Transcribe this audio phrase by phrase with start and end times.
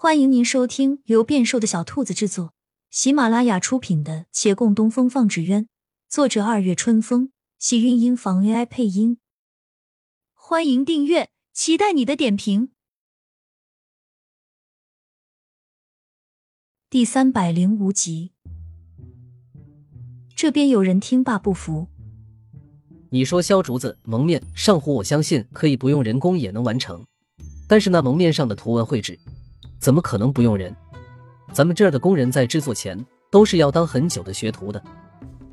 [0.00, 2.54] 欢迎您收听由变瘦的小兔子制作、
[2.88, 5.64] 喜马拉雅出品的《且共东风放纸鸢》，
[6.08, 9.18] 作者二月春风，喜韵音房 AI 配音。
[10.34, 12.70] 欢迎订阅，期待你的点评。
[16.88, 18.30] 第三百零五集，
[20.36, 21.88] 这边有人听罢不服。
[23.10, 27.04] 你说削竹子、蒙面、上糊，我相信可以不用人工也能完成，
[27.66, 29.18] 但是那蒙面上的图文绘制。
[29.78, 30.74] 怎么可能不用人？
[31.52, 32.98] 咱们这儿的工人在制作前
[33.30, 34.82] 都是要当很久的学徒的，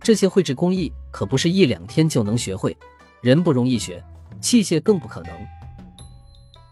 [0.00, 2.76] 这些绘制工艺可不是一两天就能学会，
[3.22, 4.02] 人不容易学，
[4.40, 5.32] 器械更不可能。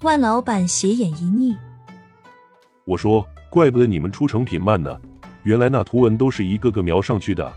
[0.02, 1.56] 万老板斜眼一睨，
[2.84, 4.96] 我说，怪不得你们出成品慢呢，
[5.42, 7.52] 原来那图文都是一个个描上去的。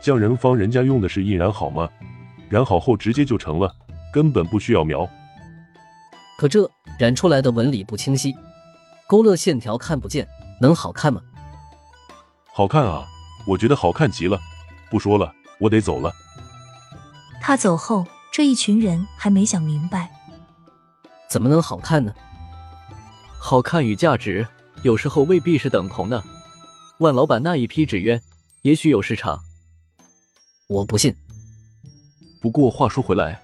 [0.00, 1.88] 匠人方人家用的是印染好吗？
[2.48, 3.70] 染好后直接就成了，
[4.12, 5.08] 根本不需要描。
[6.38, 8.34] 可这染出来的纹理不清晰。
[9.12, 10.26] 勾勒线条看不见，
[10.58, 11.20] 能好看吗？
[12.50, 13.06] 好看啊，
[13.46, 14.40] 我觉得好看极了。
[14.90, 16.10] 不说了，我得走了。
[17.38, 20.10] 他走后，这一群人还没想明白，
[21.28, 22.14] 怎么能好看呢？
[23.38, 24.48] 好看与价值
[24.82, 26.24] 有时候未必是等同的。
[26.96, 28.18] 万老板那一批纸鸢，
[28.62, 29.38] 也许有市场。
[30.68, 31.14] 我不信。
[32.40, 33.38] 不过话说回来，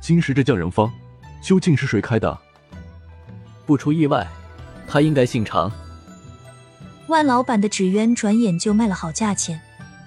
[0.00, 0.92] 金石这匠人坊
[1.40, 2.36] 究竟是谁开的？
[3.64, 4.26] 不出意外。
[4.86, 5.70] 他应该姓常。
[7.08, 9.60] 万老板的纸鸢转眼就卖了好价钱，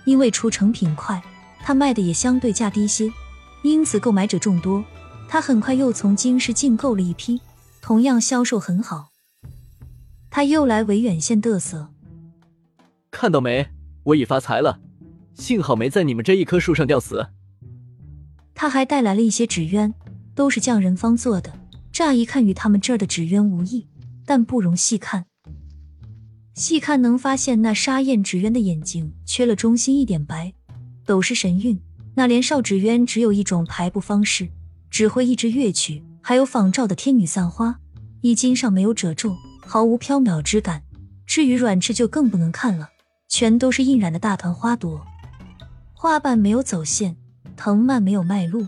[0.05, 1.21] 因为出成品快，
[1.61, 3.11] 他卖的也相对价低些，
[3.63, 4.83] 因此购买者众多。
[5.29, 7.41] 他很快又从京师进购了一批，
[7.81, 9.09] 同样销售很好。
[10.29, 11.89] 他又来维远县嘚瑟，
[13.11, 13.67] 看到没？
[14.03, 14.79] 我已发财了，
[15.35, 17.27] 幸好没在你们这一棵树上吊死。
[18.55, 19.93] 他还带来了一些纸鸢，
[20.33, 21.53] 都是匠人方做的，
[21.91, 23.85] 乍一看与他们这儿的纸鸢无异。
[24.27, 25.25] 但不容细看，
[26.53, 30.53] 细看能发现那沙燕纸鸢的眼睛缺了中心一点白，
[31.05, 31.79] 斗是神韵。
[32.13, 34.49] 那连少纸鸢只有一种排布方式，
[34.89, 37.79] 只会一支乐曲，还有仿照的天女散花，
[38.19, 39.33] 衣襟上没有褶皱，
[39.65, 40.83] 毫无飘渺之感。
[41.25, 42.89] 至于软翅就更不能看了，
[43.29, 45.05] 全都是印染的大团花朵，
[45.93, 47.15] 花瓣没有走线，
[47.55, 48.67] 藤蔓没有脉络。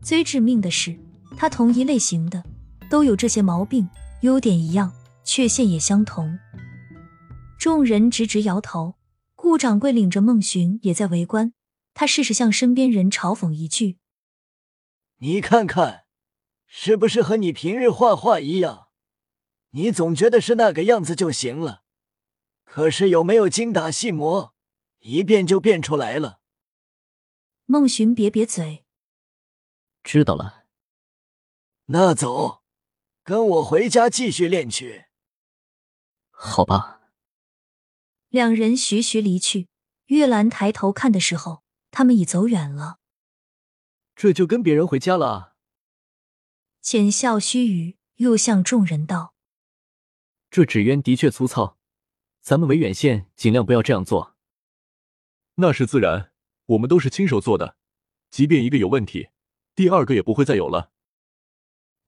[0.00, 0.98] 最致命的是，
[1.36, 2.42] 它同一类型的
[2.88, 3.86] 都有这些毛病。
[4.22, 4.92] 优点一样，
[5.24, 6.38] 缺陷也相同。
[7.58, 8.96] 众人直直摇头。
[9.34, 11.54] 顾掌柜领着孟寻也在围观，
[11.94, 13.96] 他试试向身边人嘲讽一句
[15.16, 16.04] ：“你看看，
[16.66, 18.88] 是不是和你平日画画一样？
[19.70, 21.84] 你总觉得是那个样子就行了，
[22.64, 24.54] 可是有没有精打细磨，
[24.98, 26.40] 一变就变出来了？”
[27.64, 28.84] 孟寻瘪瘪嘴
[30.04, 30.64] ：“知道了。”
[31.88, 32.59] 那走。
[33.30, 35.04] 跟我回家继续练去。
[36.32, 37.00] 好吧。
[38.28, 39.68] 两人徐徐离去。
[40.06, 42.98] 月兰抬头看的时候，他们已走远了。
[44.16, 45.54] 这就跟别人回家了。
[46.80, 49.36] 浅笑须臾，又向众人道
[50.50, 51.78] ：“这纸鸢的确粗糙，
[52.40, 54.34] 咱们维远县尽量不要这样做。”
[55.54, 56.32] 那是自然，
[56.66, 57.76] 我们都是亲手做的，
[58.28, 59.28] 即便一个有问题，
[59.76, 60.90] 第二个也不会再有了。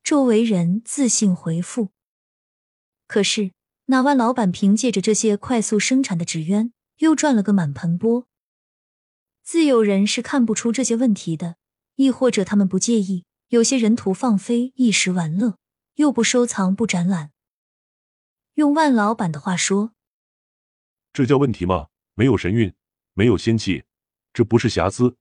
[0.02, 1.90] 周围人自信回复。
[3.06, 3.52] 可是
[3.86, 8.26] 那万老板凭借着这些快速生产的纸鸢，又赚了个满盆钵。
[9.42, 11.56] 自有人是看不出这些问题的，
[11.96, 13.24] 亦或者他们不介意。
[13.48, 15.58] 有些人图放飞一时玩乐，
[15.96, 17.32] 又不收藏不展览。
[18.54, 19.92] 用万老板的话说
[21.12, 21.88] ：“这叫问题吗？
[22.14, 22.72] 没有神韵，
[23.12, 23.84] 没有仙气，
[24.32, 25.16] 这不是瑕疵。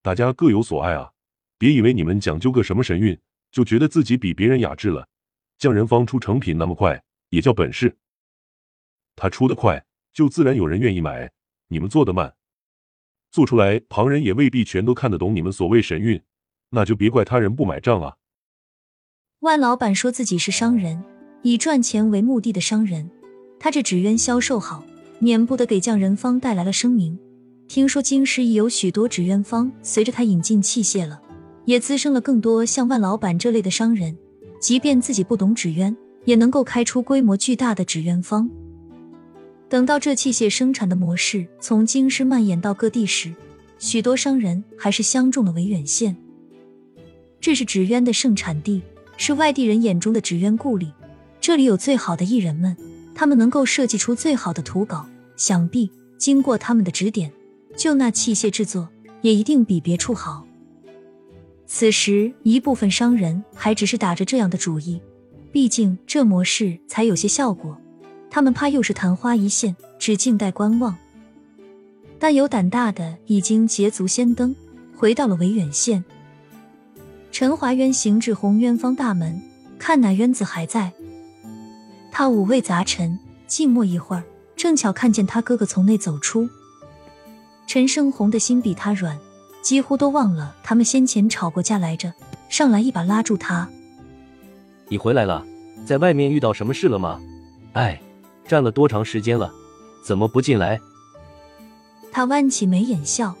[0.00, 1.12] 大家各有所爱啊！
[1.58, 3.20] 别以为你们讲究个什么神韵。”
[3.54, 5.06] 就觉得自己比别人雅致了。
[5.58, 7.00] 匠人方出成品那么快，
[7.30, 7.96] 也叫本事。
[9.14, 11.30] 他出的快，就自然有人愿意买。
[11.68, 12.34] 你们做的慢，
[13.30, 16.20] 做出来旁人也未必全都看得懂你们所谓神韵，
[16.70, 18.16] 那就别怪他人不买账啊。
[19.38, 21.04] 万老板说自己是商人，
[21.42, 23.08] 以赚钱为目的的商人。
[23.60, 24.84] 他这纸鸢销售好，
[25.20, 27.16] 免不得给匠人方带来了声名。
[27.68, 31.22] 听说京师已有许多纸鸢方随着他引进器械了。
[31.64, 34.16] 也滋生了更多像万老板这类的商人，
[34.60, 38.48] 即便自己不懂纸鸢，也能够开出规模巨大的纸鸢坊。
[39.68, 43.34] 等到这器械生产的模式从京师蔓延到各地时，
[43.78, 46.16] 许多商人还是相中了维远县。
[47.40, 48.80] 这是纸鸢的盛产地，
[49.16, 50.92] 是外地人眼中的纸鸢故里。
[51.40, 52.76] 这里有最好的艺人们，
[53.14, 55.06] 他们能够设计出最好的图稿。
[55.36, 57.32] 想必经过他们的指点，
[57.76, 58.88] 就那器械制作，
[59.20, 60.46] 也一定比别处好。
[61.76, 65.02] 此时，一部分商人还只是打着这样的主意，
[65.50, 67.76] 毕竟这模式才有些效果。
[68.30, 70.96] 他们怕又是昙花一现，只静待观望。
[72.16, 74.54] 但有胆大的已经捷足先登，
[74.96, 76.04] 回到了维远县。
[77.32, 79.42] 陈华渊行至红渊坊大门，
[79.76, 80.92] 看那渊子还在。
[82.12, 83.18] 他五味杂陈，
[83.48, 84.22] 静默一会儿，
[84.54, 86.48] 正巧看见他哥哥从内走出。
[87.66, 89.18] 陈胜红的心比他软，
[89.64, 92.12] 几乎都忘了他们先前吵过架来着，
[92.50, 93.66] 上来一把拉住他
[94.88, 95.44] ：“你回来了，
[95.86, 97.18] 在外面遇到什么事了吗？
[97.72, 97.98] 哎，
[98.46, 99.50] 站了多长时间了，
[100.04, 100.78] 怎么不进来？”
[102.12, 103.34] 他弯起眉眼笑：“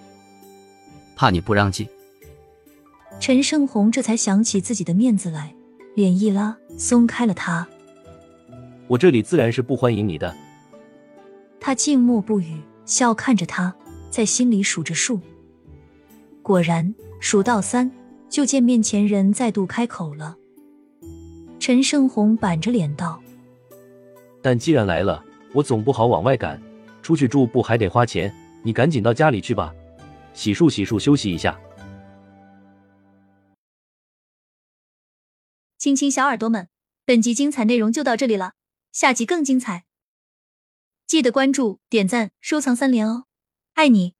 [1.14, 1.86] 怕你不让进。”
[3.20, 5.54] 陈胜红这才想起自己的面子来，
[5.94, 7.68] 脸一拉，松开了他。
[8.88, 10.34] 我这里自然是不欢迎你的。
[11.60, 13.74] 他静默不语，笑看着他，
[14.08, 15.20] 在心里数着数。
[16.44, 17.90] 果然，数到三，
[18.28, 20.36] 就见面前人再度开口了。
[21.58, 23.18] 陈胜红板着脸道
[24.42, 25.24] ：“但既然来了，
[25.54, 26.62] 我总不好往外赶，
[27.00, 28.30] 出去住不还得花钱？
[28.62, 29.74] 你赶紧到家里去吧，
[30.34, 31.58] 洗漱洗漱，休息一下。”
[35.78, 36.68] 亲亲小耳朵们，
[37.06, 38.52] 本集精彩内容就到这里了，
[38.92, 39.86] 下集更精彩，
[41.06, 43.24] 记得关注、点赞、收藏三连哦，
[43.72, 44.12] 爱你！